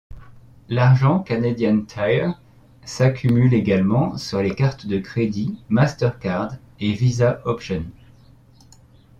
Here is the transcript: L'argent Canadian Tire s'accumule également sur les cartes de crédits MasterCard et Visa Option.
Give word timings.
L'argent 0.67 1.19
Canadian 1.19 1.83
Tire 1.85 2.33
s'accumule 2.83 3.53
également 3.53 4.17
sur 4.17 4.41
les 4.41 4.55
cartes 4.55 4.87
de 4.87 4.97
crédits 4.97 5.59
MasterCard 5.69 6.55
et 6.79 6.93
Visa 6.93 7.39
Option. 7.45 7.85